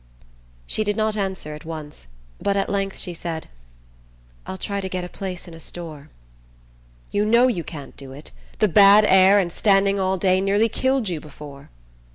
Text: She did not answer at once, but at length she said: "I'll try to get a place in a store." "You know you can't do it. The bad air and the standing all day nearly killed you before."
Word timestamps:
She 0.65 0.83
did 0.83 0.97
not 0.97 1.15
answer 1.15 1.53
at 1.53 1.63
once, 1.63 2.07
but 2.41 2.57
at 2.57 2.71
length 2.71 2.97
she 2.97 3.13
said: 3.13 3.47
"I'll 4.47 4.57
try 4.57 4.81
to 4.81 4.89
get 4.89 5.03
a 5.03 5.07
place 5.09 5.47
in 5.47 5.53
a 5.53 5.59
store." 5.59 6.09
"You 7.11 7.23
know 7.23 7.47
you 7.47 7.63
can't 7.63 7.95
do 7.95 8.11
it. 8.11 8.31
The 8.57 8.67
bad 8.67 9.05
air 9.07 9.37
and 9.37 9.51
the 9.51 9.55
standing 9.55 9.99
all 9.99 10.17
day 10.17 10.41
nearly 10.41 10.69
killed 10.69 11.07
you 11.07 11.21
before." 11.21 11.69